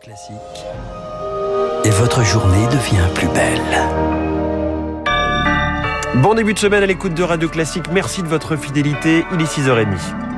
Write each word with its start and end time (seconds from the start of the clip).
Classique. 0.00 0.34
Et 1.84 1.90
votre 1.90 2.24
journée 2.24 2.66
devient 2.68 3.06
plus 3.14 3.28
belle. 3.28 3.60
Bon 6.22 6.34
début 6.34 6.54
de 6.54 6.58
semaine 6.58 6.82
à 6.82 6.86
l'écoute 6.86 7.12
de 7.12 7.22
Radio 7.22 7.50
Classique. 7.50 7.84
Merci 7.92 8.22
de 8.22 8.28
votre 8.28 8.56
fidélité. 8.56 9.26
Il 9.34 9.42
est 9.42 9.44
6h30. 9.44 10.29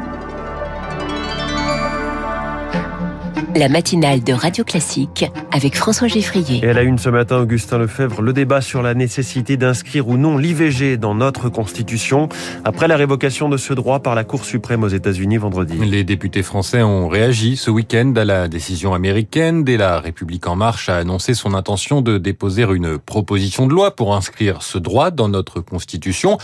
La 3.55 3.69
matinale 3.69 4.25
de 4.25 4.33
Radio 4.33 4.65
Classique 4.65 5.31
avec 5.53 5.77
François 5.77 6.09
Geffrier. 6.09 6.65
Et 6.65 6.69
à 6.71 6.73
la 6.73 6.83
une 6.83 6.97
ce 6.97 7.11
matin, 7.11 7.39
Augustin 7.39 7.77
Lefebvre, 7.77 8.23
le 8.23 8.33
débat 8.33 8.63
sur 8.63 8.81
la 8.81 8.95
nécessité 8.95 9.59
d'inscrire 9.59 10.09
ou 10.09 10.17
non 10.17 10.39
l'IVG 10.39 10.97
dans 10.97 11.15
notre 11.15 11.51
Constitution 11.51 12.31
après 12.65 12.89
la 12.89 12.97
révocation 12.97 13.51
de 13.51 13.59
ce 13.59 13.75
droit 13.75 14.01
par 14.01 14.15
la 14.15 14.25
Cour 14.25 14.47
suprême 14.47 14.83
aux 14.85 14.89
États-Unis 14.89 15.37
vendredi. 15.37 15.77
Les 15.85 16.03
députés 16.03 16.43
français 16.43 16.83
ont 16.83 17.09
réagi 17.09 17.57
ce 17.57 17.71
week-end 17.71 18.15
à 18.17 18.25
la 18.25 18.49
décision 18.49 18.95
américaine 18.95 19.65
dès 19.65 19.77
la 19.77 20.01
République 20.01 20.47
en 20.47 20.57
marche 20.57 20.89
a 20.89 20.97
annoncé 20.97 21.35
son 21.35 21.53
intention 21.53 22.01
de 22.01 22.17
déposer 22.17 22.63
une 22.63 22.99
proposition 22.99 23.67
de 23.67 23.73
loi 23.73 23.95
pour 23.95 24.15
inscrire 24.15 24.63
ce 24.63 24.79
droit 24.79 25.11
dans 25.11 25.29
notre 25.29 25.61
Constitution. 25.61 26.39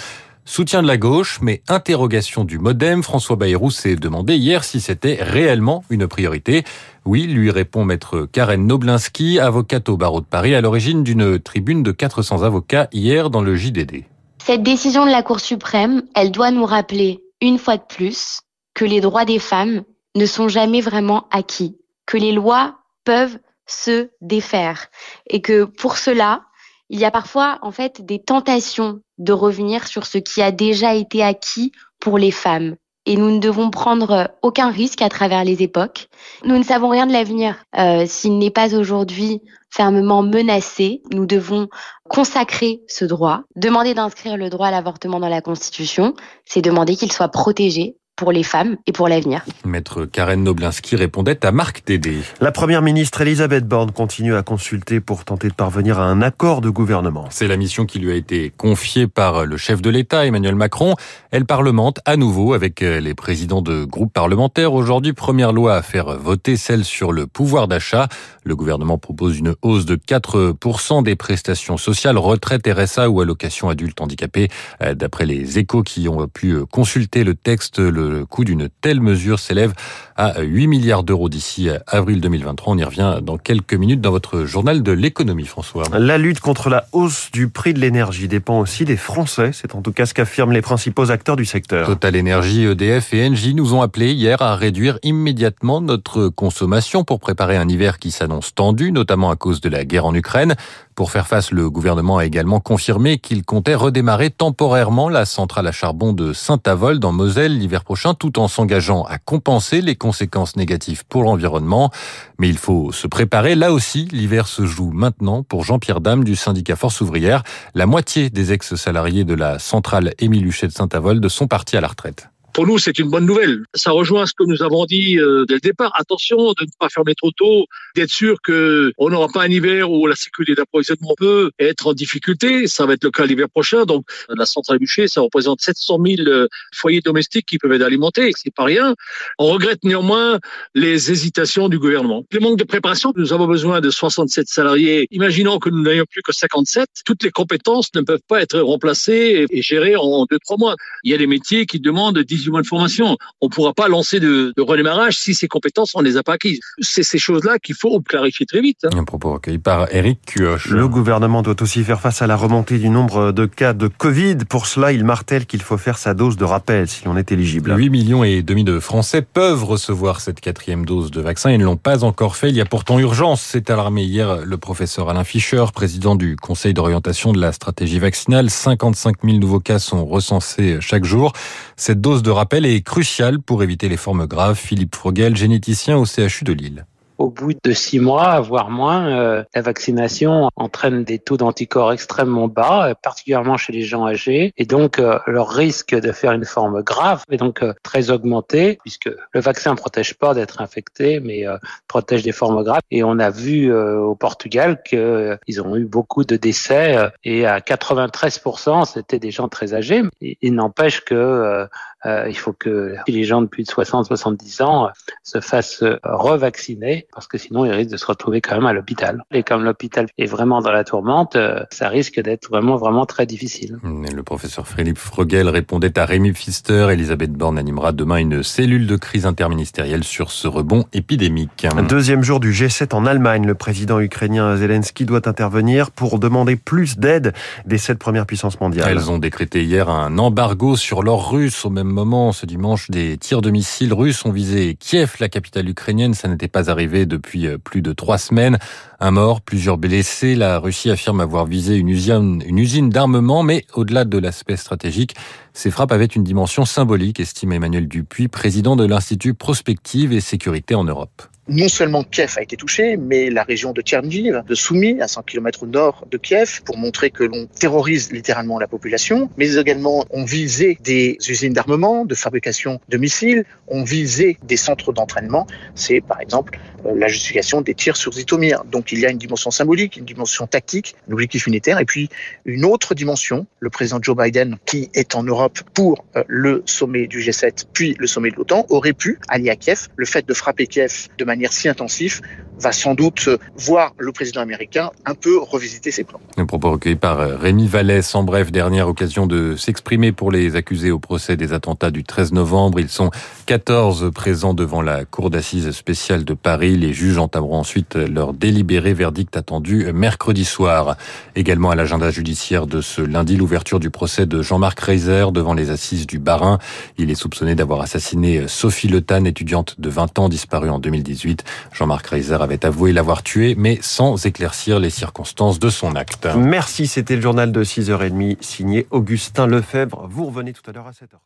Soutien 0.51 0.83
de 0.83 0.87
la 0.87 0.97
gauche, 0.97 1.41
mais 1.43 1.63
interrogation 1.69 2.43
du 2.43 2.59
modem. 2.59 3.03
François 3.03 3.37
Bayrou 3.37 3.71
s'est 3.71 3.97
demandé 3.97 4.37
hier 4.37 4.65
si 4.65 4.81
c'était 4.81 5.19
réellement 5.21 5.85
une 5.91 6.09
priorité. 6.09 6.65
Oui, 7.05 7.27
lui 7.27 7.51
répond 7.51 7.85
maître 7.85 8.27
Karen 8.33 8.67
Noblinski, 8.67 9.39
avocate 9.39 9.91
au 9.91 9.99
barreau 9.99 10.23
de 10.23 10.27
Paris, 10.27 10.55
à 10.55 10.63
l'origine 10.63 11.05
d'une 11.05 11.39
tribune 11.39 11.83
de 11.83 11.93
400 11.93 12.45
avocats 12.45 12.89
hier 12.93 13.29
dans 13.29 13.43
le 13.43 13.57
JDD. 13.57 14.05
Cette 14.43 14.63
décision 14.63 15.05
de 15.05 15.11
la 15.11 15.23
Cour 15.23 15.41
suprême, 15.41 16.03
elle 16.15 16.31
doit 16.31 16.51
nous 16.51 16.65
rappeler, 16.65 17.21
une 17.43 17.59
fois 17.59 17.77
de 17.77 17.85
plus, 17.87 18.41
que 18.73 18.87
les 18.87 19.03
droits 19.03 19.27
des 19.27 19.39
femmes 19.39 19.83
ne 20.17 20.25
sont 20.25 20.49
jamais 20.49 20.81
vraiment 20.81 21.29
acquis, 21.31 21.77
que 22.07 22.17
les 22.17 22.33
lois 22.33 22.79
peuvent 23.05 23.39
se 23.67 24.09
défaire 24.23 24.87
et 25.29 25.43
que 25.43 25.65
pour 25.65 25.99
cela, 25.99 26.41
il 26.89 26.99
y 26.99 27.05
a 27.05 27.11
parfois 27.11 27.59
en 27.61 27.71
fait 27.71 28.01
des 28.07 28.19
tentations 28.19 29.03
de 29.19 29.33
revenir 29.33 29.87
sur 29.87 30.07
ce 30.07 30.19
qui 30.19 30.43
a 30.43 30.51
déjà 30.51 30.95
été 30.95 31.23
acquis 31.23 31.73
pour 32.01 32.19
les 32.19 32.31
femmes. 32.31 32.77
Et 33.07 33.17
nous 33.17 33.31
ne 33.31 33.39
devons 33.39 33.71
prendre 33.71 34.31
aucun 34.43 34.71
risque 34.71 35.01
à 35.01 35.09
travers 35.09 35.43
les 35.43 35.63
époques. 35.63 36.09
Nous 36.45 36.59
ne 36.59 36.63
savons 36.63 36.89
rien 36.89 37.07
de 37.07 37.13
l'avenir. 37.13 37.57
Euh, 37.79 38.05
S'il 38.07 38.39
n'est 38.39 38.51
pas 38.51 38.75
aujourd'hui 38.75 39.41
fermement 39.71 40.23
menacé, 40.23 41.03
nous 41.13 41.25
devons 41.25 41.69
consacrer 42.09 42.83
ce 42.87 43.05
droit. 43.05 43.43
Demander 43.57 43.95
d'inscrire 43.95 44.37
le 44.37 44.51
droit 44.51 44.69
à 44.69 44.71
l'avortement 44.71 45.21
dans 45.21 45.29
la 45.29 45.41
Constitution, 45.41 46.15
c'est 46.45 46.61
demander 46.61 46.97
qu'il 46.97 47.13
soit 47.13 47.29
protégé 47.29 47.97
pour 48.19 48.33
les 48.33 48.43
femmes 48.43 48.77
et 48.87 48.93
pour 48.93 49.09
l'avenir. 49.09 49.45
Maître 49.65 50.05
Karen 50.05 50.43
Noblinski 50.43 50.97
répondait 50.97 51.47
à 51.47 51.53
Marc 51.53 51.85
Tédé. 51.85 52.19
La 52.41 52.51
première 52.51 52.83
ministre 52.83 53.21
Elisabeth 53.21 53.67
Borne 53.67 53.93
continue 53.93 54.35
à 54.35 54.43
consulter 54.43 54.99
pour 54.99 55.25
tenter 55.25 55.49
de 55.49 55.55
parvenir 55.55 56.01
à 56.01 56.05
un 56.05 56.21
accord 56.21 56.61
de 56.61 56.69
gouvernement. 56.69 57.27
C'est 57.31 57.47
la 57.47 57.57
mission 57.57 57.87
qui 57.87 58.01
lui 58.01 58.11
a 58.11 58.17
été 58.17 58.53
confiée 58.57 59.07
par 59.07 59.47
le 59.47 59.57
chef 59.57 59.81
de 59.81 59.89
l'État, 59.89 60.27
Emmanuel 60.27 60.57
Macron. 60.57 60.97
Elle 61.31 61.47
parlemente 61.47 62.01
à 62.05 62.17
nouveau 62.17 62.55
avec 62.55 62.81
les 62.81 63.15
présidents 63.15 63.63
de 63.63 63.85
groupes 63.85 64.13
parlementaires. 64.13 64.75
Aujourd'hui, 64.75 65.13
première 65.13 65.53
loi 65.53 65.77
à 65.77 65.83
faire 65.83 66.19
voter 66.19 66.57
celle 66.57 66.85
sur 66.85 67.13
le 67.13 67.29
pouvoir 67.29 67.69
d'achat. 67.69 68.09
Le 68.43 68.57
gouvernement 68.57 68.99
propose 68.99 69.39
une 69.39 69.55
hausse 69.63 69.85
de 69.85 69.95
4% 69.95 71.05
des 71.05 71.15
prestations 71.15 71.77
sociales, 71.77 72.19
retraite, 72.19 72.67
RSA 72.67 73.11
ou 73.11 73.21
allocation 73.21 73.69
adulte 73.69 74.01
handicapé. 74.01 74.49
D'après 74.81 75.25
les 75.25 75.61
échos 75.61 75.83
qui 75.83 76.09
ont 76.09 76.27
pu 76.27 76.65
consulter 76.65 77.23
le 77.23 77.35
texte, 77.35 77.79
le 77.79 78.08
le 78.09 78.27
coût 78.27 78.45
d'une 78.45 78.69
telle 78.81 79.01
mesure 79.01 79.39
s'élève 79.39 79.73
à 80.17 80.43
8 80.43 80.67
milliards 80.67 81.05
d'euros 81.05 81.29
d'ici 81.29 81.69
avril 81.87 82.21
2023. 82.21 82.75
On 82.75 82.79
y 82.79 82.85
revient 82.85 83.19
dans 83.23 83.39
quelques 83.39 83.75
minutes 83.75 84.01
dans 84.01 84.11
votre 84.11 84.45
journal 84.45 84.83
de 84.83 84.93
l'économie, 84.93 85.47
François. 85.47 85.85
La 85.97 86.19
lutte 86.19 86.41
contre 86.41 86.69
la 86.69 86.87
hausse 86.93 87.31
du 87.33 87.49
prix 87.49 87.75
de 87.75 87.79
l'énergie 87.79 88.29
dépend 88.29 88.59
aussi 88.59 88.85
des 88.85 88.97
Français. 88.97 89.51
C'est 89.53 89.75
en 89.75 89.83
tout 89.83 89.93
cas 89.93 90.07
ce 90.07 90.15
qu'affirment 90.15 90.53
les 90.53 90.63
principaux 90.63 91.11
acteurs 91.11 91.37
du 91.37 91.45
secteur. 91.45 91.87
Total 91.87 92.17
Énergie, 92.17 92.65
EDF 92.65 93.15
et 93.15 93.27
Engie 93.27 93.55
nous 93.55 93.75
ont 93.75 93.83
appelé 93.83 94.13
hier 94.13 94.43
à 94.43 94.57
réduire 94.57 94.99
immédiatement 95.03 95.81
notre 95.81 96.29
consommation 96.29 97.05
pour 97.05 97.21
préparer 97.21 97.57
un 97.57 97.69
hiver 97.69 97.99
qui 97.99 98.11
s'annonce 98.11 98.55
tendu, 98.55 98.93
notamment 98.93 99.31
à 99.31 99.37
cause 99.37 99.61
de 99.61 99.69
la 99.69 99.85
guerre 99.85 100.07
en 100.07 100.15
Ukraine. 100.15 100.57
Pour 100.99 101.13
faire 101.13 101.29
face, 101.29 101.53
le 101.53 101.71
gouvernement 101.71 102.19
a 102.19 102.27
également 102.27 102.59
confirmé 102.59 103.19
qu'il 103.19 103.45
comptait 103.45 103.77
redémarrer 103.77 104.31
temporairement 104.31 105.09
la 105.09 105.27
centrale 105.27 105.69
à 105.69 105.71
charbon 105.71 106.13
de 106.13 106.33
Saint-Avold 106.33 106.99
dans 106.99 107.13
Moselle 107.13 107.57
l'hiver 107.57 107.85
prochain, 107.85 108.15
tout 108.15 108.41
en 108.41 108.49
s'engageant 108.49 109.05
à 109.05 109.19
compenser 109.19 109.81
les 109.81 109.95
conséquences 109.95 110.57
négatives 110.57 111.05
pour 111.09 111.23
l'environnement. 111.23 111.93
Mais 112.41 112.49
il 112.49 112.59
faut 112.59 112.91
se 112.91 113.07
préparer. 113.07 113.55
Là 113.55 113.71
aussi, 113.73 114.09
l'hiver 114.11 114.49
se 114.49 114.67
joue 114.67 114.91
maintenant 114.91 115.45
pour 115.45 115.63
Jean-Pierre 115.63 116.01
Dame 116.01 116.25
du 116.25 116.35
syndicat 116.35 116.75
Force 116.75 117.01
ouvrière. 117.01 117.45
La 117.77 117.87
moitié 117.87 118.29
des 118.29 118.53
ex-salariés 118.53 119.23
de 119.23 119.35
la 119.35 119.61
centrale 119.61 120.15
Émile 120.19 120.49
Huchet 120.49 120.67
de 120.67 120.73
Saint-Avold 120.73 121.29
sont 121.29 121.47
partis 121.47 121.77
à 121.77 121.81
la 121.81 121.87
retraite. 121.87 122.29
Pour 122.53 122.67
nous, 122.67 122.79
c'est 122.79 122.99
une 122.99 123.09
bonne 123.09 123.27
nouvelle. 123.27 123.63
Ça 123.75 123.93
rejoint 123.93 124.27
ce 124.27 124.33
que 124.33 124.45
nous 124.45 124.63
avons 124.63 124.85
dit 124.85 125.19
euh, 125.19 125.45
dès 125.47 125.55
le 125.55 125.61
départ. 125.61 125.93
Attention 125.95 126.37
de 126.37 126.65
ne 126.65 126.71
pas 126.79 126.89
fermer 126.89 127.15
trop 127.15 127.31
tôt, 127.31 127.67
d'être 127.95 128.11
sûr 128.11 128.41
que 128.43 128.93
on 128.99 129.11
n'aura 129.11 129.29
pas 129.29 129.43
un 129.43 129.51
hiver 129.51 129.91
où 129.91 130.07
la 130.07 130.17
sécurité 130.17 130.55
d'approvisionnement 130.55 131.15
peut 131.17 131.51
être 131.59 131.87
en 131.87 131.93
difficulté. 131.93 132.67
Ça 132.67 132.87
va 132.87 132.95
être 132.95 133.05
le 133.05 133.11
cas 133.11 133.27
l'hiver 133.27 133.49
prochain. 133.49 133.85
Donc, 133.85 134.05
la 134.29 134.47
centrale 134.47 134.79
bûcher, 134.79 135.09
ça 135.09 135.21
représente 135.21 135.61
700 135.61 135.99
000 136.05 136.29
euh, 136.29 136.49
foyers 136.75 137.01
domestiques 137.01 137.47
qui 137.47 137.59
peuvent 137.59 137.73
être 137.73 137.83
alimentés. 137.83 138.33
C'est 138.37 138.53
pas 138.53 138.65
rien. 138.65 138.95
On 139.39 139.47
regrette 139.47 139.85
néanmoins 139.85 140.41
les 140.75 141.13
hésitations 141.13 141.69
du 141.69 141.79
gouvernement. 141.79 142.25
Le 142.33 142.41
manque 142.41 142.59
de 142.59 142.65
préparation. 142.65 143.13
Nous 143.15 143.33
avons 143.33 143.47
besoin 143.47 143.81
de 143.81 143.91
67 143.91 144.49
salariés. 144.49 145.07
Imaginons 145.11 145.59
que 145.59 145.71
nous 145.71 145.83
n'ayons 145.83 146.07
plus 146.11 146.23
que 146.23 146.33
57. 146.33 146.89
Toutes 147.05 147.23
les 147.23 147.31
compétences 147.31 147.95
ne 147.95 148.01
peuvent 148.01 148.19
pas 148.27 148.43
être 148.43 148.59
remplacées 148.59 149.47
et 149.49 149.63
gérées 149.63 149.97
en 149.97 150.27
deux, 150.31 150.39
trois 150.39 150.57
mois. 150.57 150.77
Il 151.05 151.13
y 151.13 151.15
a 151.15 151.19
des 151.19 151.27
métiers 151.27 151.67
qui 151.67 151.79
demandent 151.79 152.19
18 152.39 152.51
mois 152.51 152.63
de 152.63 152.67
formation. 152.67 153.17
On 153.41 153.47
ne 153.47 153.51
pourra 153.51 153.75
pas 153.75 153.89
lancer 153.89 154.21
de, 154.21 154.53
de, 154.57 154.63
redémarrage 154.63 155.19
si 155.19 155.35
ces 155.35 155.49
compétences, 155.49 155.95
on 155.95 156.03
ne 156.03 156.07
les 156.07 156.17
a 156.17 156.23
pas 156.23 156.35
acquises. 156.35 156.61
C'est 156.81 157.03
ces 157.03 157.19
choses-là 157.19 157.59
qu'il 157.59 157.75
faut 157.75 158.01
clarifier 158.01 158.47
très 158.47 158.61
vite. 158.61 158.85
Hein. 158.85 158.91
Un 158.97 159.05
propos 159.05 159.33
recueilli 159.33 159.59
par 159.59 159.93
Eric 159.95 160.21
Cuoche. 160.27 160.69
Le 160.69 160.89
gouvernement 160.89 161.43
doit 161.43 161.61
aussi 161.61 161.83
faire 161.83 162.01
face 162.01 162.23
à 162.23 162.27
la 162.27 162.37
remontée 162.37 162.79
du 162.79 162.89
nombre 162.89 163.33
de 163.33 163.47
cas 163.47 163.73
de 163.73 163.89
Covid. 163.89 164.37
Pour 164.49 164.67
cela, 164.67 164.93
il 164.93 165.05
martèle 165.05 165.47
qu'il 165.47 165.63
faut 165.63 165.79
faire 165.79 165.99
sa 165.99 166.15
dose 166.15 166.37
de 166.37 166.45
rappel 166.45 166.89
si 166.89 167.05
l'on 167.05 167.17
est 167.17 167.33
éligible. 167.33 167.75
8 167.77 167.91
millions 167.91 168.25
et 168.25 168.43
demi 168.43 168.65
de 168.65 168.79
Français 168.81 169.23
peuvent 169.23 169.65
recevoir 169.65 170.21
cette 170.21 170.41
quatrième 170.41 170.85
dose 170.85 171.11
de 171.11 171.21
vaccin. 171.21 171.51
Ils 171.51 171.59
ne 171.59 171.65
l'ont 171.65 171.77
pas 171.77 172.05
encore 172.05 172.37
fait. 172.37 172.51
Il 172.51 172.57
y 172.57 172.61
a 172.61 172.67
pourtant 172.67 172.99
urgence. 172.99 173.43
C'est 173.43 173.71
alarmé 173.71 174.05
hier 174.05 174.45
le 174.45 174.57
professeur 174.57 175.09
Alain 175.09 175.25
Fischer, 175.25 175.65
président 175.75 176.17
du 176.17 176.37
Conseil 176.37 176.75
d'orientation 176.75 177.33
de 177.33 177.41
la 177.41 177.53
stratégie 177.53 177.99
vaccinale. 177.99 178.51
55 178.51 179.17
000 179.25 179.39
nouveaux 179.39 179.61
cas 179.61 179.79
sont 179.79 180.05
recensés 180.05 180.79
chaque 180.81 181.05
jour. 181.05 181.33
Cette 181.77 182.01
dose 182.01 182.23
de 182.23 182.28
rappel 182.31 182.67
est 182.67 182.83
crucial 182.83 183.41
pour 183.41 183.63
éviter 183.63 183.89
les 183.89 183.97
formes 183.97 184.27
graves. 184.27 184.59
Philippe 184.59 184.95
Frogel, 184.95 185.37
généticien 185.37 185.97
au 185.97 186.05
CHU 186.05 186.45
de 186.45 186.53
Lille 186.53 186.87
au 187.19 187.31
bout 187.31 187.53
de 187.63 187.73
six 187.73 187.99
mois, 187.99 188.41
voire 188.41 188.71
moins, 188.71 189.09
euh, 189.09 189.45
la 189.55 189.63
vaccination 189.63 190.49
entraîne 190.57 191.05
des 191.05 191.19
taux 191.19 191.37
d'anticorps 191.37 191.93
extrêmement 191.93 192.49
bas, 192.49 192.89
euh, 192.89 192.95
particulièrement 192.95 193.57
chez 193.57 193.73
les 193.73 193.83
gens 193.83 194.07
âgés, 194.07 194.53
et 194.57 194.65
donc 194.65 194.99
euh, 194.99 195.19
leur 195.27 195.49
risque 195.49 195.95
de 195.95 196.13
faire 196.13 196.33
une 196.33 196.45
forme 196.45 196.83
grave 196.83 197.25
est 197.31 197.37
donc 197.37 197.63
euh, 197.63 197.75
très 197.83 198.11
augmenté, 198.11 198.79
puisque 198.83 199.11
le 199.33 199.41
vaccin 199.41 199.73
ne 199.73 199.77
protège 199.77 200.15
pas 200.15 200.33
d'être 200.33 200.61
infecté, 200.61 201.21
mais 201.21 201.47
euh, 201.47 201.57
protège 201.89 202.23
des 202.23 202.33
formes 202.33 202.63
graves. 202.63 202.83
Et 202.91 203.03
on 203.03 203.19
a 203.19 203.31
vu 203.31 203.73
au 203.73 204.15
Portugal 204.15 204.83
qu'ils 204.83 205.63
ont 205.63 205.77
eu 205.77 205.85
beaucoup 205.85 206.25
de 206.25 206.37
décès, 206.37 206.97
et 207.25 207.47
à 207.47 207.59
93%, 207.59 208.87
c'était 208.87 209.19
des 209.19 209.31
gens 209.31 209.49
très 209.49 209.75
âgés. 209.75 210.03
Il 210.21 210.55
n'empêche 210.55 211.05
que 211.05 211.67
il 212.05 212.37
faut 212.37 212.53
que 212.53 212.95
les 213.09 213.25
gens 213.25 213.43
de 213.43 213.47
plus 213.47 213.65
de 213.65 213.69
60-70 213.69 214.63
ans 214.63 214.89
se 215.23 215.41
fassent 215.41 215.85
revacciner 216.03 217.08
parce 217.13 217.27
que 217.27 217.39
sinon 217.39 217.65
ils 217.65 217.73
risquent 217.73 217.93
de 217.93 217.97
se 217.97 218.07
retrouver 218.07 218.41
quand 218.41 218.55
même 218.55 218.67
à 218.67 218.73
l'hôpital. 218.73 219.23
Et 219.33 219.43
comme 219.43 219.65
l'hôpital 219.65 220.07
est 220.19 220.27
vraiment 220.27 220.61
dans 220.61 220.73
la 220.73 220.85
tourmente, 220.85 221.37
euh, 221.37 221.61
ça 221.71 221.89
risque 221.89 222.21
d'être 222.21 222.49
vraiment 222.49 222.77
vraiment 222.77 223.07
très 223.07 223.27
difficile. 223.27 223.79
Le 223.83 224.23
professeur 224.23 224.67
Philippe 224.67 224.99
Frogel 224.99 225.49
répondait 225.49 225.99
à 225.99 226.05
Rémi 226.05 226.33
Pfister. 226.33 226.89
Elisabeth 226.91 227.33
Borne 227.33 227.59
animera 227.59 227.93
demain 227.93 228.17
une 228.17 228.43
cellule 228.43 228.87
de 228.87 228.97
crise 228.97 229.27
interministérielle 229.27 230.05
sur 230.05 230.31
ce 230.31 230.49
rebond 230.49 230.85
épidémique. 230.93 231.67
Deuxième 231.89 232.23
jour 232.23 232.41
du 232.41 232.53
G7 232.53 232.95
en 232.95 233.07
Allemagne, 233.07 233.47
le 233.47 233.55
président 233.55 234.01
ukrainien 234.01 234.57
Zelensky 234.57 235.05
doit 235.05 235.29
intervenir 235.29 235.91
pour 235.91 236.19
demander 236.19 236.57
plus 236.57 236.99
d'aide 236.99 237.33
des 237.67 237.79
sept 237.79 237.99
premières 237.99 238.27
puissances 238.27 238.61
mondiales. 238.61 238.89
Elles 238.91 239.11
ont 239.11 239.19
décrété 239.19 239.65
hier 239.65 239.89
un 239.89 240.19
embargo 240.19 240.77
sur 240.77 241.03
l'or 241.03 241.31
russe. 241.31 241.65
Au 241.65 241.71
même 241.71 241.89
moment, 241.89 242.33
ce 242.33 242.47
dimanche, 242.47 242.91
des 242.91 243.17
tirs 243.19 243.43
de 243.43 243.51
missiles 243.51 243.93
russes 243.93 244.25
ont 244.25 244.33
visé 244.33 244.77
Kiev, 244.79 245.17
la 245.21 245.29
capitale 245.29 245.69
ukrainienne. 245.69 246.15
Ça 246.15 246.29
n'était 246.29 246.49
pas 246.49 246.71
arrivé 246.71 246.98
depuis 247.07 247.47
euh, 247.47 247.59
plus 247.59 247.83
de 247.83 247.93
trois 247.93 248.19
semaines. 248.19 248.59
Un 249.01 249.11
mort, 249.11 249.41
plusieurs 249.41 249.79
blessés. 249.79 250.35
La 250.35 250.59
Russie 250.59 250.91
affirme 250.91 251.21
avoir 251.21 251.47
visé 251.47 251.77
une 251.77 251.89
usine, 251.89 252.43
une 252.47 252.59
usine 252.59 252.91
d'armement, 252.91 253.43
mais 253.43 253.65
au-delà 253.75 254.05
de 254.05 254.19
l'aspect 254.19 254.57
stratégique, 254.57 255.15
ces 255.59 255.73
frappes 255.73 255.91
avaient 255.91 256.05
une 256.07 256.23
dimension 256.23 256.65
symbolique, 256.65 257.19
estime 257.19 257.53
Emmanuel 257.53 257.89
Dupuis, 257.89 258.29
président 258.29 258.77
de 258.77 258.85
l'Institut 258.85 259.35
Prospective 259.35 260.13
et 260.13 260.21
Sécurité 260.21 260.75
en 260.77 260.85
Europe. 260.85 261.23
non 261.49 261.69
seulement 261.69 262.05
Kiev 262.05 262.35
a 262.37 262.43
été 262.43 262.57
touché, 262.57 262.97
mais 262.99 263.31
la 263.31 263.43
région 263.43 263.73
de 263.73 263.81
Tcherniv, 263.81 264.43
de 264.47 264.55
Soumy, 264.55 265.01
à 265.01 265.09
100 265.09 265.23
km 265.23 265.63
au 265.63 265.67
nord 265.67 266.07
de 266.11 266.19
Kiev, 266.19 266.61
pour 266.65 266.77
montrer 266.77 267.11
que 267.11 267.25
l'on 267.25 267.47
terrorise 267.47 268.13
littéralement 268.13 268.59
la 268.59 268.69
population, 268.69 269.31
mais 269.39 269.57
également 269.57 270.05
on 270.11 270.25
visait 270.25 270.77
des 270.85 271.17
usines 271.27 271.55
d'armement, 271.55 272.05
de 272.05 272.15
fabrication 272.15 272.81
de 272.89 272.99
missiles, 272.99 273.45
on 273.67 273.83
visait 273.83 274.37
des 274.45 274.59
centres 274.59 274.93
d'entraînement. 274.93 275.47
C'est 275.75 276.03
par 276.03 276.21
exemple 276.21 276.59
la 276.95 277.09
justification 277.09 277.61
des 277.61 277.75
tirs 277.75 277.97
sur 277.97 278.13
Zitomir. 278.13 278.65
Donc 278.65 278.93
il 278.93 278.99
y 278.99 279.07
a 279.07 279.11
une 279.11 279.19
dimension 279.19 279.51
symbolique, 279.51 279.97
une 279.97 280.05
dimension 280.05 280.47
tactique, 280.47 280.95
un 281.09 281.13
objectif 281.13 281.47
unitaire, 281.47 281.79
et 281.79 281.85
puis 281.85 282.09
une 282.45 282.65
autre 282.65 282.95
dimension, 282.95 283.47
le 283.61 283.71
président 283.71 283.99
Joe 284.01 284.17
Biden, 284.17 284.57
qui 284.67 284.91
est 284.95 285.15
en 285.15 285.23
Europe 285.23 285.59
pour 285.75 286.05
euh, 286.17 286.25
le 286.27 286.63
sommet 286.67 287.07
du 287.07 287.21
G7, 287.21 287.65
puis 287.73 287.97
le 287.99 288.07
sommet 288.07 288.31
de 288.31 288.37
l'OTAN, 288.37 288.67
aurait 288.69 288.93
pu 288.93 289.19
allier 289.29 289.51
à 289.51 289.57
Kiev. 289.57 289.89
Le 289.97 290.07
fait 290.07 290.27
de 290.27 290.35
frapper 290.35 290.67
Kiev 290.67 291.09
de 291.17 291.25
manière 291.25 291.53
si 291.53 291.69
intensive 291.69 292.21
va 292.59 292.73
sans 292.73 292.95
doute 292.95 293.29
voir 293.57 293.95
le 293.99 294.13
président 294.13 294.41
américain 294.41 294.91
un 295.07 295.15
peu 295.15 295.39
revisiter 295.39 295.91
ses 295.91 296.05
plans. 296.05 296.21
Un 296.37 296.47
propos 296.47 296.73
recueilli 296.73 296.97
par 296.97 297.19
Rémi 297.19 297.67
Vallès. 297.67 298.15
En 298.15 298.23
bref, 298.23 298.51
dernière 298.51 298.89
occasion 298.89 299.27
de 299.27 299.57
s'exprimer 299.57 300.13
pour 300.13 300.31
les 300.31 300.57
accusés 300.57 300.91
au 300.91 300.99
procès 300.99 301.37
des 301.37 301.53
attentats 301.53 301.91
du 301.91 302.05
13 302.05 302.33
novembre. 302.33 302.81
Ils 302.81 302.89
sont 302.89 303.11
14 303.47 304.11
présents 304.13 304.55
devant 304.55 304.83
la 304.83 305.05
cour 305.05 305.31
d'assises 305.31 305.71
spéciale 305.71 306.25
de 306.25 306.35
Paris. 306.35 306.77
Les 306.77 306.93
juges 306.93 307.19
entameront 307.19 307.59
ensuite 307.59 307.97
leur 307.97 308.33
délibéré 308.33 308.95
verdict 308.95 309.37
attendu 309.37 309.93
mercredi 309.93 310.45
soir. 310.45 310.97
Également 311.37 311.71
à 311.71 311.75
l'agenda 311.75 312.11
judiciaire 312.11 312.67
de 312.67 312.81
ce 312.81 313.03
lundi, 313.03 313.37
l'ouverture 313.37 313.81
du 313.81 313.91
procès 313.91 314.27
de 314.27 314.43
Jean-Marc 314.43 314.81
Reiser 314.81 315.27
devant 315.33 315.55
les 315.55 315.71
assises 315.71 316.07
du 316.07 316.19
Barin. 316.19 316.59
Il 316.99 317.11
est 317.11 317.15
soupçonné 317.15 317.55
d'avoir 317.55 317.81
assassiné 317.81 318.47
Sophie 318.49 318.89
Le 318.89 319.03
étudiante 319.25 319.77
de 319.81 319.89
20 319.89 320.19
ans 320.19 320.29
disparue 320.29 320.69
en 320.69 320.79
2018. 320.79 321.45
Jean-Marc 321.73 322.07
Reiser 322.07 322.37
avait 322.49 322.65
avoué 322.65 322.93
l'avoir 322.93 323.23
tuée, 323.23 323.55
mais 323.59 323.79
sans 323.83 324.25
éclaircir 324.25 324.81
les 324.81 324.89
circonstances 324.89 325.59
de 325.59 325.69
son 325.69 325.95
acte. 325.95 326.27
Merci, 326.35 326.87
c'était 326.87 327.15
le 327.17 327.21
journal 327.21 327.53
de 327.53 327.63
6h30 327.63 328.39
signé 328.41 328.87
Augustin 328.91 329.47
Lefebvre. 329.47 330.09
Vous 330.09 330.25
revenez 330.25 330.55
tout 330.55 330.63
à 330.69 330.73
l'heure 330.73 330.87
à 330.87 330.93
7h. 330.93 331.19